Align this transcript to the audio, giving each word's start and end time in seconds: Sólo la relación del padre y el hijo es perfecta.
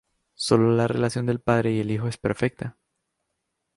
Sólo 0.33 0.71
la 0.71 0.87
relación 0.87 1.27
del 1.27 1.41
padre 1.41 1.73
y 1.73 1.79
el 1.79 1.91
hijo 1.91 2.07
es 2.07 2.17
perfecta. 2.17 2.75